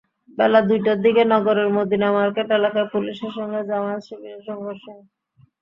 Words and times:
বেলা 0.37 0.59
দুইটার 0.69 0.97
দিকে 1.03 1.23
নগরের 1.31 1.69
মদিনা 1.77 2.07
মার্কেট 2.15 2.47
এলাকায় 2.51 2.87
পুলিশের 2.93 3.31
সঙ্গে 3.37 3.59
জামায়াত-শিবিরের 3.69 4.41
সংঘর্ষ 4.47 4.83
হয়। 4.89 5.03